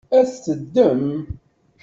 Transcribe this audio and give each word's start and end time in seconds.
Ad 0.17 0.25
t-teddem? 0.27 1.03